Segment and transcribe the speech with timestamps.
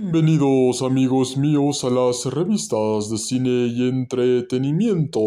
[0.00, 5.20] Bienvenidos amigos míos a las revistas de cine y entretenimiento.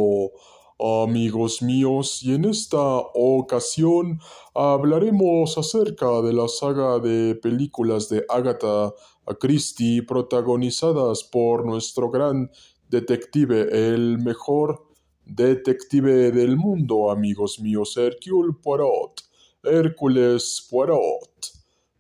[0.80, 4.22] Amigos míos, y en esta ocasión
[4.56, 8.94] hablaremos acerca de la saga de películas de Agatha
[9.42, 12.50] Christie protagonizadas por nuestro gran
[12.88, 14.88] detective, el mejor
[15.26, 19.22] detective del mundo, amigos míos, Hercule Poirot,
[19.64, 21.51] Hércules Poirot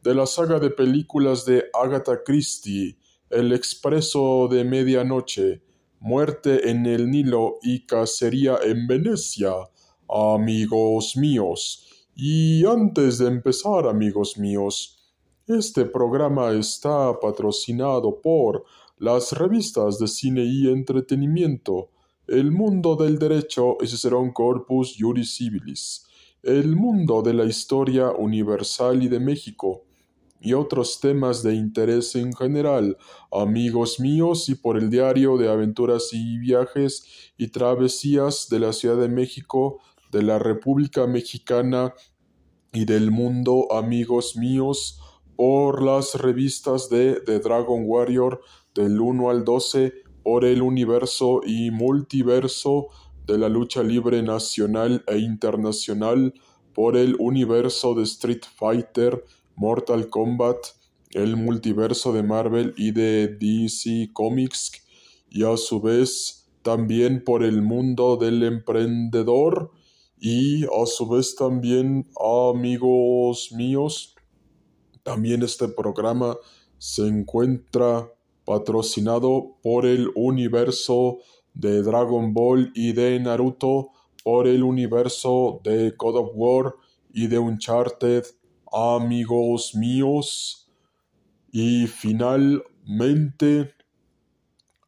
[0.04, 2.98] de la saga de películas de Agatha Christie,
[3.30, 5.62] El Expreso de Medianoche,
[6.00, 9.54] Muerte en el Nilo y Cacería en Venecia,
[10.10, 11.88] amigos míos.
[12.16, 15.14] Y antes de empezar, amigos míos,
[15.46, 18.66] este programa está patrocinado por
[18.98, 21.92] las revistas de cine y entretenimiento,
[22.28, 26.08] El Mundo del Derecho y Cicerón Corpus Juris Civilis,
[26.42, 29.84] El Mundo de la Historia Universal y de México,
[30.42, 32.98] y otros temas de interés en general,
[33.32, 38.98] amigos míos, y por el diario de aventuras y viajes y travesías de la Ciudad
[38.98, 39.80] de México,
[40.12, 41.94] de la República Mexicana
[42.74, 45.00] y del mundo, amigos míos,
[45.36, 48.42] por las revistas de The Dragon Warrior
[48.74, 49.94] del 1 al 12,
[50.24, 52.88] por el universo y multiverso
[53.26, 56.34] de la lucha libre nacional e internacional,
[56.74, 59.24] por el universo de Street Fighter,
[59.62, 60.58] Mortal Kombat,
[61.12, 64.72] el multiverso de Marvel y de DC Comics,
[65.30, 69.70] y a su vez también por el mundo del emprendedor
[70.20, 74.16] y a su vez también amigos míos,
[75.04, 76.38] también este programa
[76.80, 78.12] se encuentra
[78.46, 81.20] patrocinado por el universo
[81.54, 83.90] de Dragon Ball y de Naruto,
[84.24, 86.74] por el universo de God of War
[87.14, 88.26] y de Uncharted
[88.72, 90.70] amigos míos.
[91.52, 93.74] Y finalmente,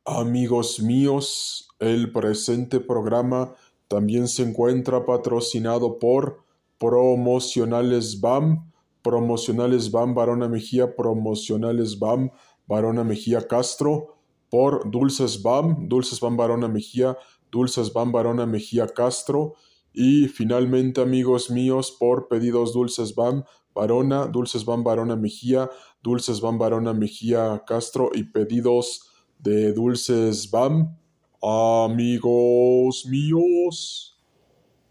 [0.06, 3.54] amigos míos, el presente programa
[3.88, 6.44] también se encuentra patrocinado por
[6.78, 12.32] Promocionales BAM, Promocionales BAM Barona Mejía, Promocionales BAM
[12.66, 14.18] Barona Mejía Castro,
[14.50, 17.18] por Dulces BAM, Dulces BAM Barona Mejía,
[17.52, 19.56] Dulces BAM Barona Mejía Castro,
[19.94, 23.44] y finalmente amigos míos por Pedidos Dulces BAM
[23.74, 25.70] Barona, Dulces Van Barona Mejía,
[26.02, 30.98] Dulces Van Barona Mejía Castro y pedidos de Dulces Bam,
[31.42, 34.18] amigos míos.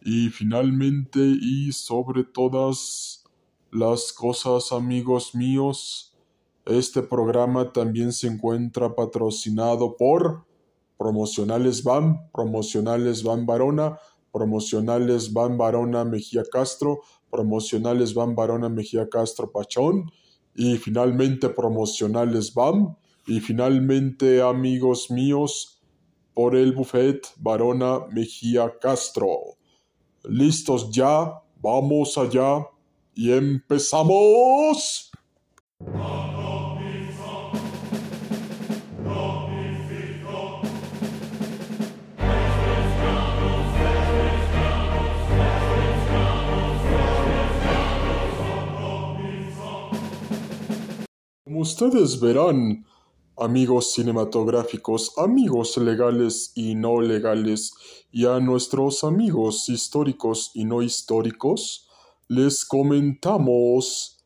[0.05, 3.25] Y finalmente y sobre todas
[3.71, 6.13] las cosas, amigos míos,
[6.67, 10.45] este programa también se encuentra patrocinado por
[10.97, 13.99] Promocionales BAM, Promocionales BAM Barona,
[14.31, 17.01] Promocionales BAM Barona Mejía Castro,
[17.33, 20.13] promocionales Van Barona Mejía Castro Pachón
[20.55, 22.95] y finalmente promocionales BAM
[23.27, 25.83] y finalmente amigos míos
[26.35, 29.57] por el buffet Barona Mejía Castro.
[30.25, 32.67] Listos ya, vamos allá
[33.15, 35.11] y empezamos.
[51.57, 52.87] Ustedes verán,
[53.37, 57.75] amigos cinematográficos, amigos legales y no legales,
[58.11, 61.89] y a nuestros amigos históricos y no históricos,
[62.29, 64.25] les comentamos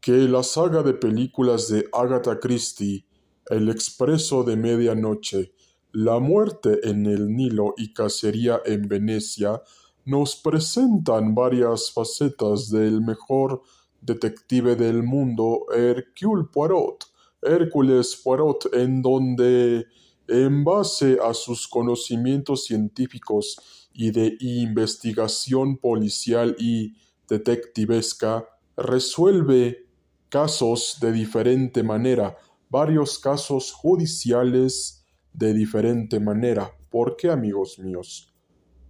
[0.00, 3.06] que la saga de películas de Agatha Christie,
[3.48, 5.52] El Expreso de Medianoche,
[5.92, 9.62] La muerte en el Nilo y Cacería en Venecia
[10.04, 13.62] nos presentan varias facetas del mejor
[14.06, 17.04] detective del mundo Hercule Poirot,
[17.42, 19.86] Hércules Poirot, en donde,
[20.28, 26.94] en base a sus conocimientos científicos y de investigación policial y
[27.28, 28.46] detectivesca,
[28.76, 29.86] resuelve
[30.28, 32.36] casos de diferente manera,
[32.68, 36.72] varios casos judiciales de diferente manera.
[36.90, 38.32] ¿Por qué, amigos míos?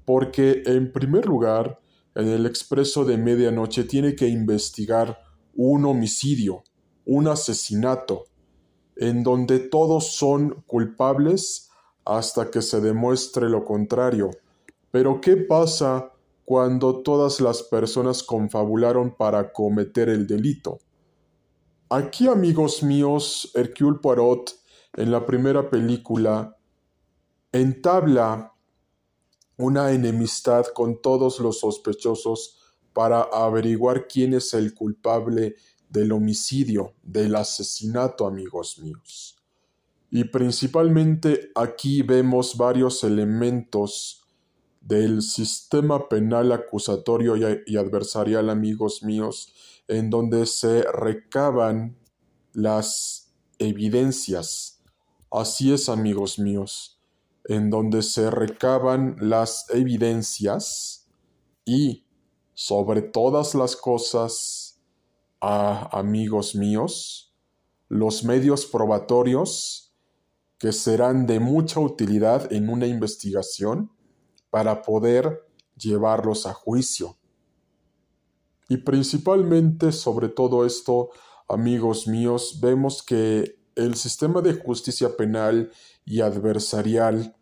[0.04, 1.80] Porque, en primer lugar,
[2.16, 5.18] en el expreso de medianoche tiene que investigar
[5.54, 6.64] un homicidio,
[7.04, 8.24] un asesinato,
[8.96, 11.68] en donde todos son culpables
[12.06, 14.30] hasta que se demuestre lo contrario.
[14.90, 16.10] Pero ¿qué pasa
[16.46, 20.78] cuando todas las personas confabularon para cometer el delito?
[21.90, 24.52] Aquí, amigos míos, Hercule Poirot,
[24.94, 26.56] en la primera película,
[27.52, 28.54] entabla
[29.56, 32.58] una enemistad con todos los sospechosos
[32.92, 35.56] para averiguar quién es el culpable
[35.88, 39.36] del homicidio, del asesinato, amigos míos.
[40.10, 44.22] Y principalmente aquí vemos varios elementos
[44.80, 47.36] del sistema penal acusatorio
[47.66, 49.52] y, adversarial, amigos míos,
[49.88, 51.96] en donde se recaban
[52.52, 54.80] las evidencias.
[55.30, 56.95] Así es, amigos míos,
[57.48, 61.08] en donde se recaban las evidencias
[61.64, 62.06] y,
[62.54, 64.80] sobre todas las cosas,
[65.40, 67.34] amigos míos,
[67.88, 69.94] los medios probatorios
[70.58, 73.92] que serán de mucha utilidad en una investigación
[74.50, 75.42] para poder
[75.76, 77.16] llevarlos a juicio.
[78.68, 81.10] Y principalmente sobre todo esto,
[81.48, 85.70] amigos míos, vemos que el sistema de justicia penal
[86.04, 87.35] y adversarial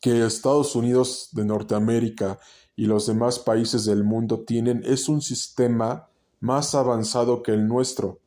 [0.00, 2.38] que Estados Unidos de Norteamérica
[2.76, 6.08] y los demás países del mundo tienen es un sistema
[6.40, 8.20] más avanzado que el nuestro,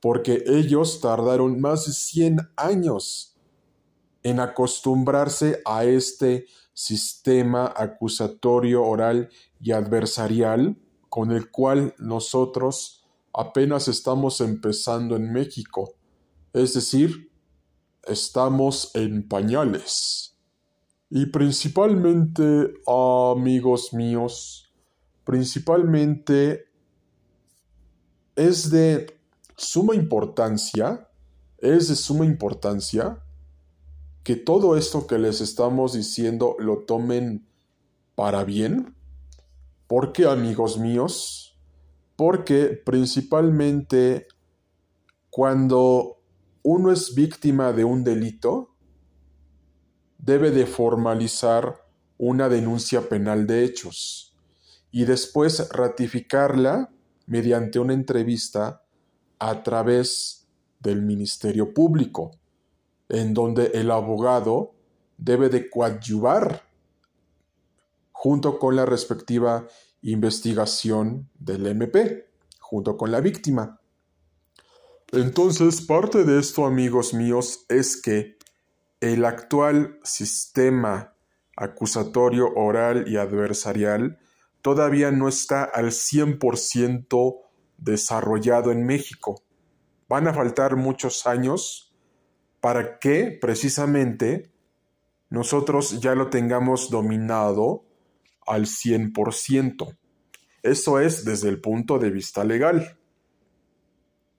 [0.00, 3.36] porque ellos tardaron más de 100 años
[4.22, 9.30] en acostumbrarse a este sistema acusatorio oral
[9.60, 10.76] y adversarial
[11.08, 15.94] con el cual nosotros apenas estamos empezando en México.
[16.52, 17.30] Es decir,
[18.02, 20.33] estamos en pañales.
[21.16, 24.74] Y principalmente, amigos míos,
[25.22, 26.64] principalmente
[28.34, 29.16] es de
[29.56, 31.08] suma importancia,
[31.58, 33.22] es de suma importancia
[34.24, 37.46] que todo esto que les estamos diciendo lo tomen
[38.16, 38.96] para bien.
[39.86, 41.56] ¿Por qué, amigos míos?
[42.16, 44.26] Porque principalmente
[45.30, 46.16] cuando
[46.64, 48.73] uno es víctima de un delito,
[50.24, 51.84] debe de formalizar
[52.16, 54.34] una denuncia penal de hechos
[54.90, 56.90] y después ratificarla
[57.26, 58.82] mediante una entrevista
[59.38, 60.46] a través
[60.80, 62.30] del Ministerio Público
[63.08, 64.74] en donde el abogado
[65.18, 66.62] debe de coadyuvar
[68.12, 69.66] junto con la respectiva
[70.02, 72.30] investigación del MP,
[72.60, 73.80] junto con la víctima.
[75.12, 78.38] Entonces, parte de esto, amigos míos, es que
[79.00, 81.14] el actual sistema
[81.56, 84.18] acusatorio oral y adversarial
[84.62, 87.40] todavía no está al 100%
[87.78, 89.42] desarrollado en México.
[90.08, 91.94] Van a faltar muchos años
[92.60, 94.52] para que precisamente
[95.28, 97.84] nosotros ya lo tengamos dominado
[98.46, 99.96] al 100%.
[100.62, 102.98] Eso es desde el punto de vista legal.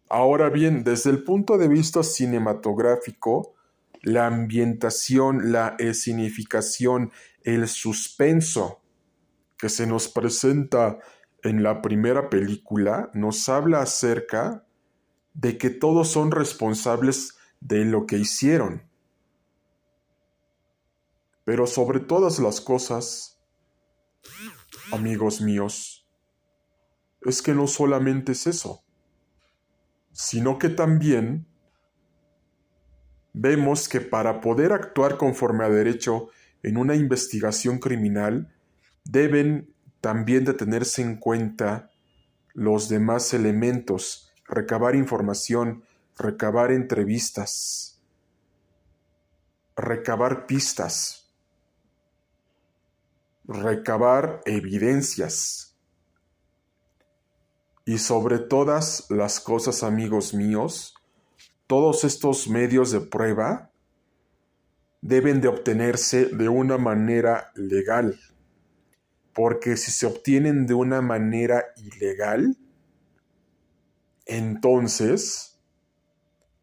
[0.09, 3.54] Ahora bien, desde el punto de vista cinematográfico,
[4.05, 7.11] la ambientación, la escenificación,
[7.41, 8.83] el suspenso
[9.57, 10.99] que se nos presenta
[11.41, 14.63] en la primera película nos habla acerca
[15.33, 18.87] de que todos son responsables de lo que hicieron.
[21.43, 23.39] Pero sobre todas las cosas,
[24.91, 26.07] amigos míos,
[27.21, 28.83] es que no solamente es eso,
[30.11, 31.47] sino que también
[33.37, 36.29] vemos que para poder actuar conforme a derecho
[36.63, 38.53] en una investigación criminal,
[39.03, 41.91] deben también tenerse en cuenta
[42.53, 45.83] los demás elementos, recabar información,
[46.17, 48.01] recabar entrevistas,
[49.75, 51.29] recabar pistas,
[53.43, 55.75] recabar evidencias.
[57.83, 60.94] Y sobre todas las cosas, amigos míos,
[61.67, 63.71] todos estos medios de prueba
[65.01, 68.19] deben de obtenerse de una manera legal,
[69.33, 72.57] porque si se obtienen de una manera ilegal,
[74.25, 75.59] entonces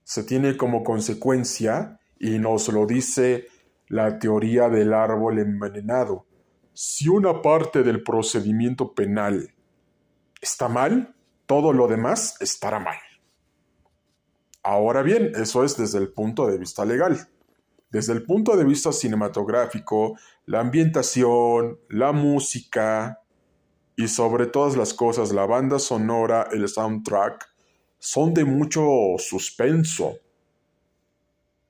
[0.04, 3.47] se tiene como consecuencia, y nos lo dice
[3.88, 6.26] la teoría del árbol envenenado,
[6.73, 9.52] si una parte del procedimiento penal
[10.40, 11.14] está mal,
[11.47, 12.97] todo lo demás estará mal.
[14.62, 17.28] Ahora bien, eso es desde el punto de vista legal.
[17.90, 20.16] Desde el punto de vista cinematográfico,
[20.47, 23.21] la ambientación, la música
[23.97, 27.49] y sobre todas las cosas la banda sonora, el soundtrack,
[27.99, 28.83] son de mucho
[29.19, 30.19] suspenso,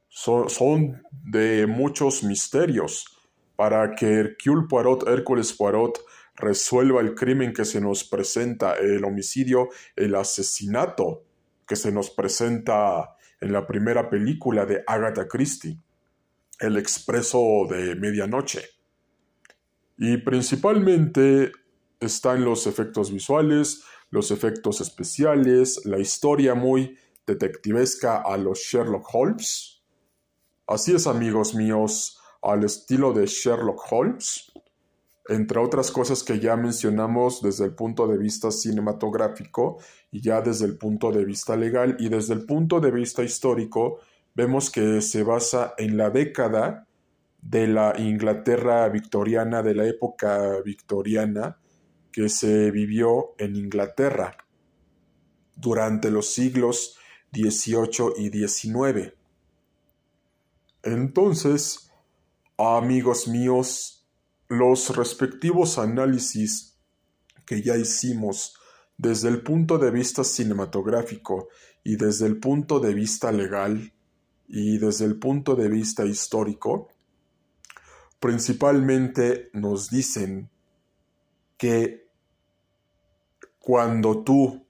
[0.09, 3.19] son, de muchos misterios,
[3.57, 5.99] para que Hercule Poirot, Hércules Poirot,
[6.37, 11.25] resuelva el crimen que se nos presenta, el homicidio, el asesinato
[11.73, 15.79] que se nos presenta en la primera película de Agatha Christie,
[16.61, 18.61] El Expreso de Medianoche.
[19.97, 21.51] Y principalmente
[21.99, 29.83] están los efectos visuales, los efectos especiales, la historia muy detectivesca a los Sherlock Holmes.
[30.67, 34.52] Así es, amigos míos, al estilo de Sherlock Holmes,
[35.29, 39.79] entre otras cosas que ya mencionamos desde el punto de vista cinematográfico
[40.11, 44.01] y ya desde el punto de vista legal y desde el punto de vista histórico,
[44.35, 46.89] vemos que se basa en la década
[47.41, 51.59] de la Inglaterra victoriana, de la época victoriana
[52.11, 54.37] que se vivió en Inglaterra
[55.57, 56.99] durante los siglos
[57.33, 59.13] XVIII y XIX.
[60.83, 61.91] Entonces,
[62.59, 64.02] amigos míos,
[64.53, 66.77] los respectivos análisis
[67.47, 68.55] que ya hicimos
[68.99, 71.49] desde el punto de vista cinematográfico
[71.83, 73.95] y desde el punto de vista legal
[74.47, 76.89] y desde el punto de vista histórico,
[78.21, 80.51] principalmente nos dicen
[81.57, 82.11] que
[83.59, 84.67] cuando tú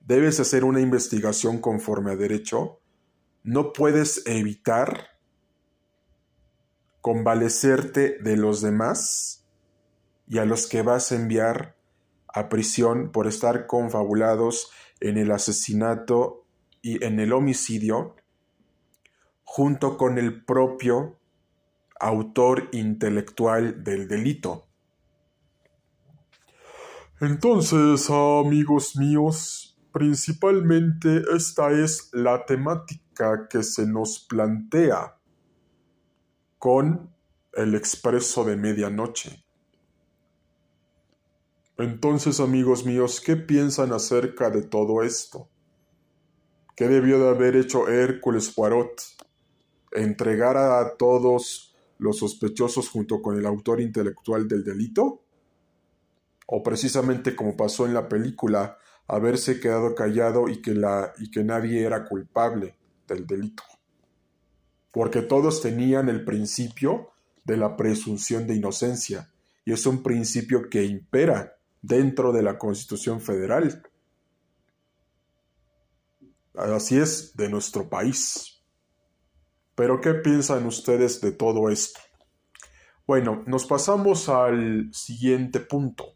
[0.00, 2.80] debes hacer una investigación conforme a derecho,
[3.44, 5.10] no puedes evitar
[7.00, 9.46] convalecerte de los demás
[10.28, 11.76] y a los que vas a enviar
[12.28, 16.46] a prisión por estar confabulados en el asesinato
[16.82, 18.16] y en el homicidio,
[19.44, 21.18] junto con el propio
[21.98, 24.66] autor intelectual del delito.
[27.20, 35.19] Entonces, amigos míos, principalmente esta es la temática que se nos plantea
[36.60, 37.10] con
[37.54, 39.42] el expreso de medianoche.
[41.78, 45.48] Entonces, amigos míos, ¿qué piensan acerca de todo esto?
[46.76, 48.92] ¿Qué debió de haber hecho Hércules Poirot?
[49.92, 55.22] ¿Entregar a todos los sospechosos junto con el autor intelectual del delito?
[56.46, 58.76] ¿O precisamente como pasó en la película,
[59.08, 62.76] haberse quedado callado y que, la, y que nadie era culpable
[63.08, 63.62] del delito?
[64.92, 67.10] Porque todos tenían el principio
[67.44, 69.30] de la presunción de inocencia,
[69.64, 73.82] y es un principio que impera dentro de la Constitución Federal.
[76.54, 78.62] Así es de nuestro país.
[79.74, 82.00] Pero ¿qué piensan ustedes de todo esto?
[83.06, 86.14] Bueno, nos pasamos al siguiente punto,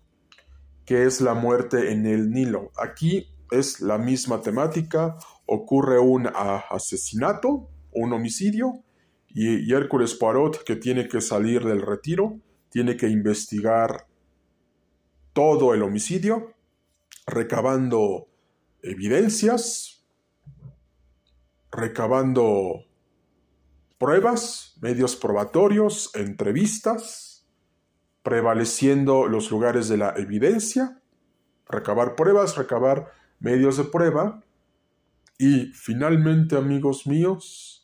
[0.84, 2.70] que es la muerte en el Nilo.
[2.76, 5.16] Aquí es la misma temática,
[5.46, 6.28] ocurre un
[6.70, 8.84] asesinato un homicidio
[9.28, 14.06] y, Hércules Poirot, que tiene que salir del retiro, tiene que investigar
[15.32, 16.54] todo el homicidio,
[17.26, 18.28] recabando
[18.82, 20.04] evidencias,
[21.72, 22.84] recabando
[23.98, 27.46] pruebas, medios probatorios, entrevistas,
[28.22, 31.02] prevaleciendo los lugares de la evidencia,
[31.68, 34.44] recabar pruebas, recabar medios de prueba
[35.38, 37.83] y finalmente, amigos míos,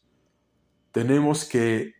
[0.92, 1.94] tenemos que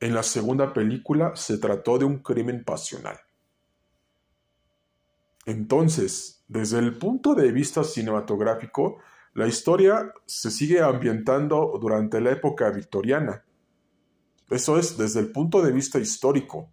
[0.00, 3.18] en la segunda película se trató de un crimen pasional.
[5.46, 8.98] Entonces, desde el punto de vista cinematográfico,
[9.34, 13.44] la historia se sigue ambientando durante la época victoriana.
[14.50, 16.72] Eso es desde el punto de vista histórico.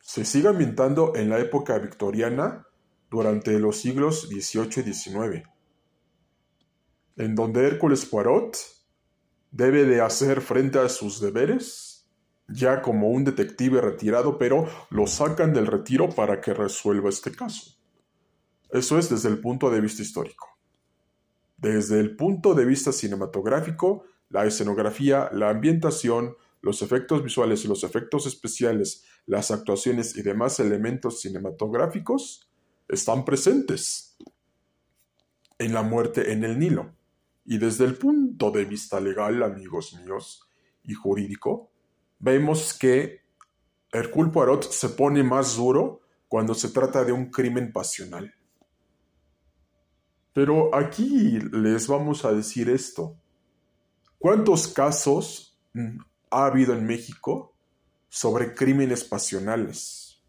[0.00, 2.66] Se sigue ambientando en la época victoriana
[3.10, 5.48] durante los siglos XVIII y XIX,
[7.16, 8.73] en donde Hércules Poirot
[9.54, 12.08] debe de hacer frente a sus deberes,
[12.48, 17.78] ya como un detective retirado, pero lo sacan del retiro para que resuelva este caso.
[18.70, 20.48] Eso es desde el punto de vista histórico.
[21.56, 27.84] Desde el punto de vista cinematográfico, la escenografía, la ambientación, los efectos visuales y los
[27.84, 32.50] efectos especiales, las actuaciones y demás elementos cinematográficos
[32.88, 34.16] están presentes
[35.58, 36.92] en la muerte en el Nilo.
[37.44, 40.48] Y desde el punto de vista legal, amigos míos,
[40.84, 41.70] y jurídico,
[42.18, 43.22] vemos que
[43.90, 48.34] Hercule Poirot se pone más duro cuando se trata de un crimen pasional.
[50.32, 53.16] Pero aquí les vamos a decir esto.
[54.18, 55.60] ¿Cuántos casos
[56.30, 57.54] ha habido en México
[58.08, 60.22] sobre crímenes pasionales?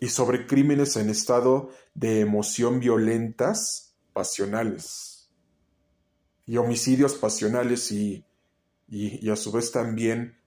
[0.00, 5.15] Y sobre crímenes en estado de emoción violentas pasionales
[6.46, 8.24] y homicidios pasionales y,
[8.88, 10.38] y, a su vez también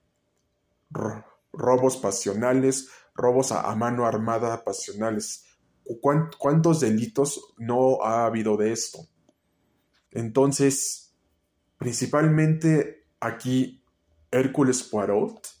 [1.52, 5.44] robos pasionales, robos a, mano armada pasionales.
[6.38, 9.06] ¿Cuántos delitos no ha habido de esto?
[10.10, 11.14] Entonces,
[11.78, 13.84] principalmente aquí
[14.30, 15.60] Hércules Poirot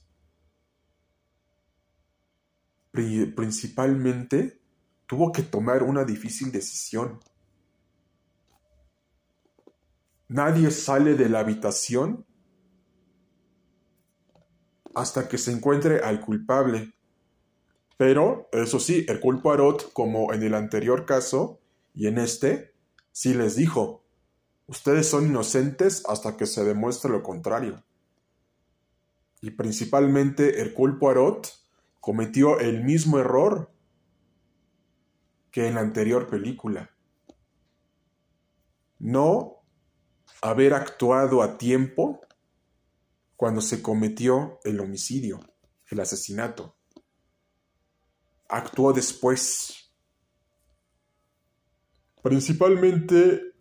[2.92, 4.60] principalmente
[5.06, 7.20] tuvo que tomar una difícil decisión.
[10.30, 12.24] Nadie sale de la habitación
[14.94, 16.94] hasta que se encuentre al culpable.
[17.96, 21.58] Pero, eso sí, el culparot, como en el anterior caso
[21.94, 22.72] y en este,
[23.10, 24.04] sí les dijo,
[24.68, 27.82] ustedes son inocentes hasta que se demuestre lo contrario.
[29.40, 31.48] Y principalmente el culparot
[31.98, 33.72] cometió el mismo error
[35.50, 36.88] que en la anterior película.
[39.00, 39.59] No
[40.42, 42.20] haber actuado a tiempo
[43.36, 45.40] cuando se cometió el homicidio,
[45.90, 46.76] el asesinato.
[48.48, 49.90] Actuó después.
[52.22, 53.54] Principalmente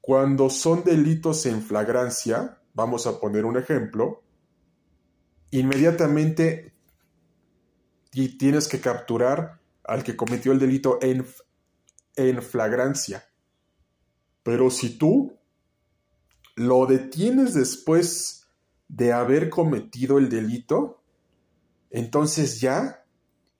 [0.00, 4.22] cuando son delitos en flagrancia, vamos a poner un ejemplo,
[5.50, 6.74] inmediatamente
[8.38, 11.26] tienes que capturar al que cometió el delito en,
[12.16, 13.28] en flagrancia.
[14.42, 15.37] Pero si tú
[16.58, 18.48] lo detienes después
[18.88, 21.02] de haber cometido el delito,
[21.90, 23.04] entonces ya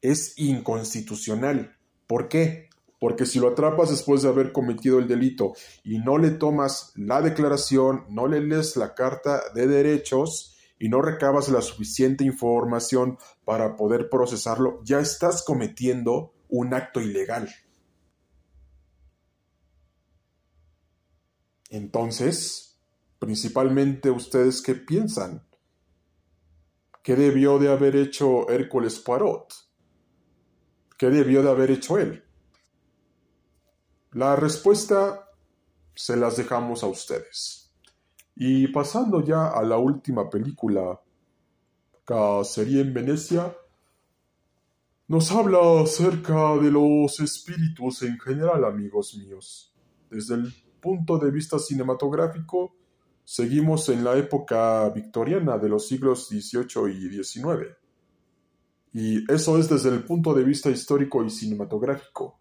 [0.03, 1.77] es inconstitucional.
[2.07, 2.69] ¿Por qué?
[2.99, 5.53] Porque si lo atrapas después de haber cometido el delito
[5.85, 11.01] y no le tomas la declaración, no le lees la carta de derechos y no
[11.01, 17.49] recabas la suficiente información para poder procesarlo, ya estás cometiendo un acto ilegal.
[21.71, 22.68] Entonces,
[23.19, 25.43] Principalmente ustedes qué piensan.
[27.03, 29.53] ¿Qué debió de haber hecho Hércules Poirot?
[30.97, 32.25] ¿Qué debió de haber hecho él?
[34.13, 35.29] La respuesta
[35.95, 37.73] se las dejamos a ustedes.
[38.35, 41.01] Y pasando ya a la última película,
[42.05, 43.57] Cacería en Venecia,
[45.09, 49.75] nos habla acerca de los espíritus en general, amigos míos.
[50.09, 52.78] Desde el punto de vista cinematográfico,
[53.31, 57.77] Seguimos en la época victoriana de los siglos XVIII y XIX.
[58.95, 62.41] Y eso es desde el punto de vista histórico y cinematográfico.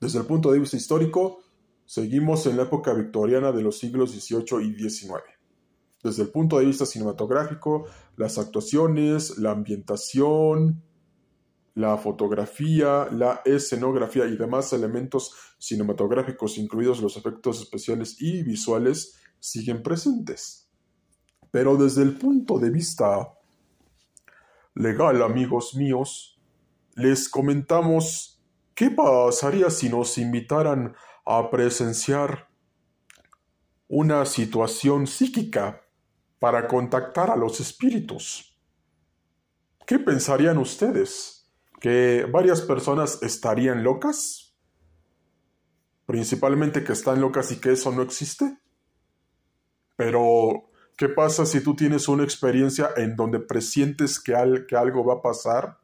[0.00, 1.40] Desde el punto de vista histórico,
[1.84, 5.24] seguimos en la época victoriana de los siglos XVIII y XIX.
[6.04, 10.84] Desde el punto de vista cinematográfico, las actuaciones, la ambientación,
[11.74, 19.82] la fotografía, la escenografía y demás elementos cinematográficos, incluidos los efectos especiales y visuales, siguen
[19.82, 20.70] presentes.
[21.50, 23.34] Pero desde el punto de vista
[24.74, 26.40] legal, amigos míos,
[26.94, 28.42] les comentamos
[28.74, 30.94] qué pasaría si nos invitaran
[31.26, 32.48] a presenciar
[33.86, 35.82] una situación psíquica
[36.38, 38.58] para contactar a los espíritus.
[39.86, 41.52] ¿Qué pensarían ustedes?
[41.80, 44.56] ¿Que varias personas estarían locas?
[46.06, 48.63] Principalmente que están locas y que eso no existe.
[49.96, 54.34] Pero, ¿qué pasa si tú tienes una experiencia en donde presientes que,
[54.68, 55.78] que algo va a pasar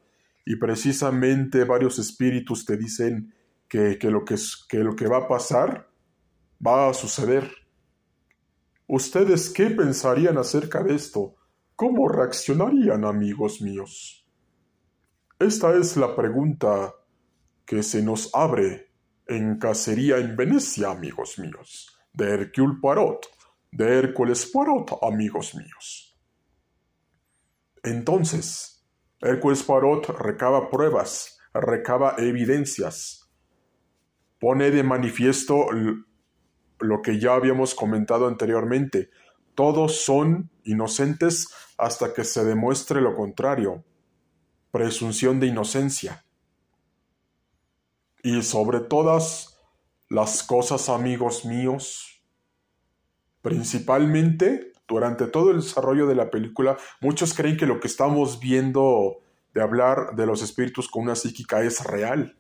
[0.45, 3.35] y precisamente varios espíritus te dicen
[3.69, 4.37] que, lo que,
[4.69, 5.89] que lo que va a pasar
[6.65, 7.51] va a suceder?
[8.87, 11.37] ¿Ustedes qué pensarían acerca de esto?
[11.77, 14.27] ¿Cómo reaccionarían, amigos míos?
[15.39, 16.95] Esta es la pregunta
[17.65, 18.91] que se nos abre
[19.29, 23.40] en Cacería en Venecia, amigos míos, de Hercule Poirot
[23.73, 26.19] de Hércules Poirot, amigos míos.
[27.83, 28.87] Entonces,
[29.21, 33.31] Hércules Poirot recaba pruebas, recaba evidencias,
[34.39, 35.67] pone de manifiesto
[36.79, 39.11] lo que ya habíamos comentado anteriormente.
[39.55, 43.85] Todos son inocentes hasta que se demuestre lo contrario.
[44.71, 46.25] Presunción de inocencia.
[48.23, 49.59] Y sobre todas
[50.09, 52.10] las cosas, amigos míos,
[53.43, 59.23] Principalmente, durante todo el desarrollo de la película, muchos creen que lo que estamos viendo
[59.55, 62.37] de hablar de los espíritus con una psíquica es real.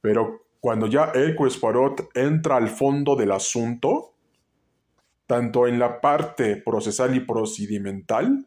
[0.00, 4.14] Pero cuando ya Hércules Poirot entra al fondo del asunto,
[5.26, 8.46] tanto en la parte procesal y procedimental,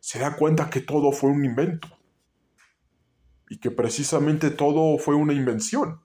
[0.00, 1.88] se da cuenta que todo fue un invento.
[3.48, 6.00] Y que precisamente todo fue una invención.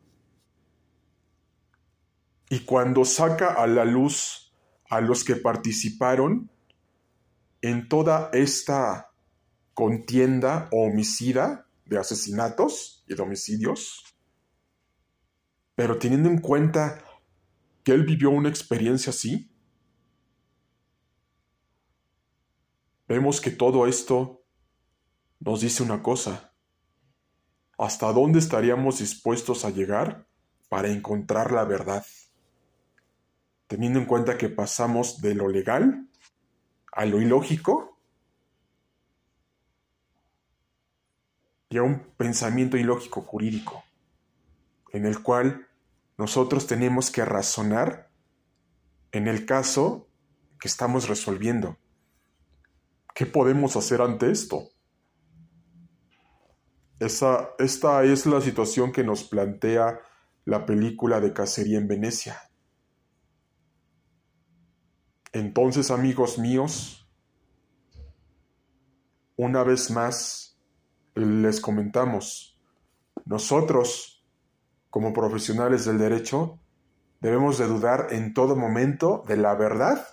[2.49, 4.48] Y cuando saca a la luz
[4.89, 6.49] a los que participaron
[7.61, 9.11] en toda esta
[9.73, 14.03] contienda homicida de asesinatos y de homicidios,
[15.75, 17.03] pero teniendo en cuenta
[17.83, 19.51] que él vivió una experiencia así,
[23.07, 24.43] vemos que todo esto
[25.39, 26.53] nos dice una cosa,
[27.77, 30.27] hasta dónde estaríamos dispuestos a llegar
[30.67, 32.05] para encontrar la verdad,
[33.69, 36.09] teniendo en cuenta que pasamos de lo legal
[36.91, 38.01] a lo ilógico
[41.69, 43.83] y a un pensamiento ilógico jurídico,
[44.91, 45.67] en el cual
[46.17, 48.09] nosotros tenemos que razonar
[49.11, 50.09] en el caso
[50.59, 51.77] que estamos resolviendo.
[53.13, 54.67] ¿Qué podemos hacer ante esto?
[56.99, 59.99] Esta es la situación que nos plantea
[60.45, 62.48] la película de Cacería en Venecia.
[65.31, 67.07] Entonces, amigos míos,
[69.35, 70.59] una vez más
[71.15, 72.59] les comentamos,
[73.25, 74.25] nosotros,
[74.89, 76.59] como profesionales del derecho,
[77.19, 80.05] debemos de dudar en todo momento de la verdad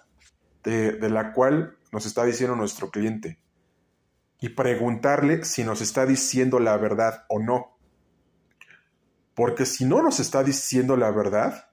[0.62, 3.40] de, de la cual nos está diciendo nuestro cliente
[4.40, 7.79] y preguntarle si nos está diciendo la verdad o no.
[9.35, 11.70] Porque si no nos está diciendo la verdad,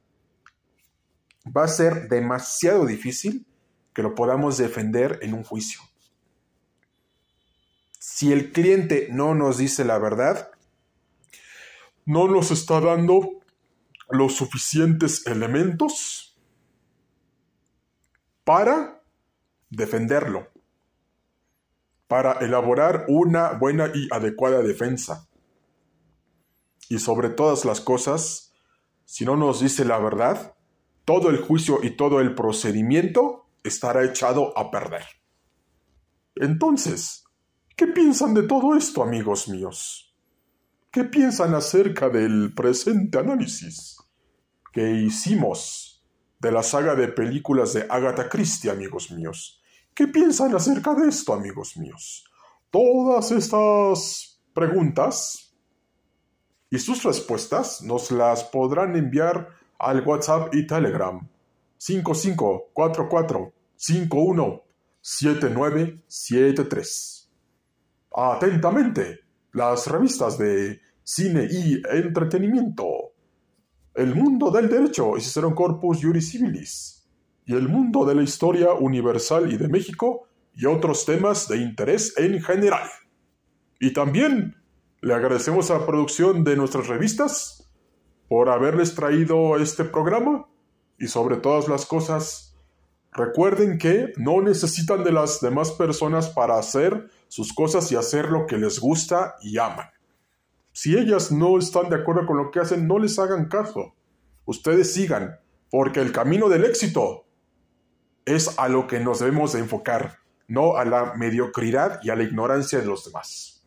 [1.45, 3.45] va a ser demasiado difícil
[3.93, 5.81] que lo podamos defender en un juicio.
[7.99, 10.51] Si el cliente no nos dice la verdad,
[12.05, 13.41] no nos está dando
[14.09, 16.37] los suficientes elementos
[18.43, 19.01] para
[19.69, 20.53] defenderlo
[22.13, 25.27] para elaborar una buena y adecuada defensa.
[26.87, 28.53] Y sobre todas las cosas,
[29.03, 30.53] si no nos dice la verdad,
[31.05, 35.03] todo el juicio y todo el procedimiento estará echado a perder.
[36.35, 37.25] Entonces,
[37.75, 40.15] ¿qué piensan de todo esto, amigos míos?
[40.91, 43.97] ¿Qué piensan acerca del presente análisis
[44.71, 46.03] que hicimos
[46.39, 49.61] de la saga de películas de Agatha Christie, amigos míos?
[49.93, 52.25] ¿Qué piensan acerca de esto, amigos míos?
[52.71, 55.55] Todas estas preguntas
[56.69, 59.49] y sus respuestas nos las podrán enviar
[59.83, 61.19] al WhatsApp y Telegram
[61.77, 64.63] 5544 51
[65.01, 67.29] 7973.
[68.15, 69.19] Atentamente,
[69.51, 72.85] las revistas de cine y entretenimiento.
[73.93, 77.05] El mundo del derecho y Cicerón Corpus Juris Civilis
[77.45, 82.17] y el mundo de la historia universal y de México y otros temas de interés
[82.17, 82.87] en general.
[83.79, 84.55] Y también
[85.01, 87.62] le agradecemos la producción de nuestras revistas
[88.33, 90.47] por haberles traído este programa
[90.97, 92.57] y sobre todas las cosas,
[93.11, 98.47] recuerden que no necesitan de las demás personas para hacer sus cosas y hacer lo
[98.47, 99.85] que les gusta y aman.
[100.71, 103.93] Si ellas no están de acuerdo con lo que hacen, no les hagan caso.
[104.45, 105.37] Ustedes sigan,
[105.69, 107.27] porque el camino del éxito
[108.25, 110.17] es a lo que nos debemos de enfocar,
[110.47, 113.63] no a la mediocridad y a la ignorancia de los demás.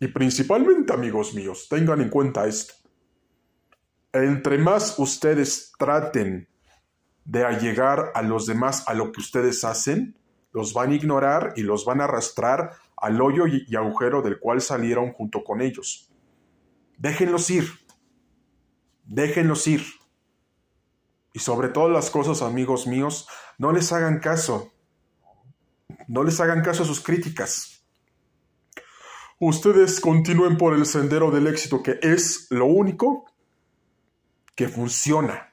[0.00, 2.85] Y principalmente, amigos míos, tengan en cuenta esto.
[4.24, 6.48] Entre más ustedes traten
[7.26, 10.16] de allegar a los demás a lo que ustedes hacen,
[10.52, 14.62] los van a ignorar y los van a arrastrar al hoyo y, agujero del cual
[14.62, 16.10] salieron junto con ellos.
[16.96, 17.68] Déjenlos ir.
[19.04, 19.84] Déjenlos ir.
[21.34, 24.72] Y sobre todas las cosas, amigos míos, no les hagan caso.
[26.08, 27.84] No les hagan caso a sus críticas.
[29.38, 33.26] Ustedes continúen por el sendero del éxito, que es lo único
[34.56, 35.52] que funciona.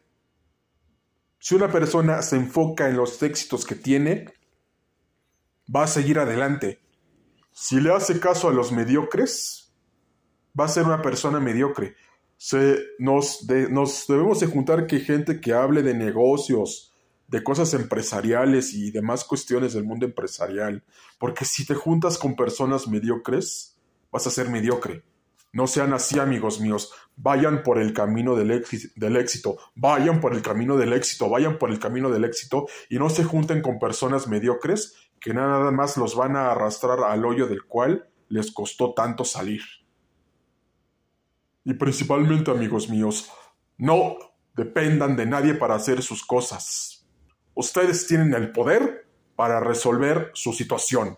[1.37, 4.33] Si una persona se enfoca en los éxitos que tiene,
[5.73, 6.81] va a seguir adelante.
[7.51, 9.71] Si le hace caso a los mediocres,
[10.59, 11.95] va a ser una persona mediocre
[12.43, 16.91] se, nos, nos debemos de juntar que gente que hable de negocios,
[17.29, 20.83] de cosas empresariales y demás cuestiones del mundo empresarial,
[21.19, 23.77] porque si te juntas con personas mediocres,
[24.11, 25.03] vas a ser mediocre.
[25.53, 26.91] No sean así, amigos míos.
[27.15, 29.57] Vayan por el camino del, éxito.
[29.75, 31.29] Vayan por el camino del éxito.
[31.29, 32.65] Vayan por el camino del éxito.
[32.89, 37.23] Y no se junten con personas mediocres que nada más los van a arrastrar al
[37.23, 39.61] hoyo del cual les costó tanto salir.
[41.63, 43.31] Y principalmente, amigos míos,
[43.77, 44.17] no
[44.55, 47.07] dependan de nadie para hacer sus cosas.
[47.53, 51.17] Ustedes tienen el poder para resolver su situación.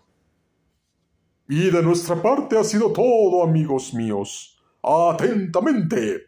[1.47, 4.57] Y de nuestra parte ha sido todo, amigos míos.
[4.81, 6.23] Atentamente.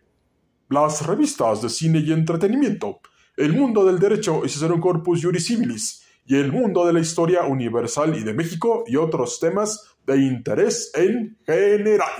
[0.70, 3.00] Las revistas de cine y entretenimiento,
[3.38, 7.46] El mundo del derecho y Cicerón Corpus Juris Civilis, y El mundo de la historia
[7.46, 12.12] universal y de México y otros temas de interés en general.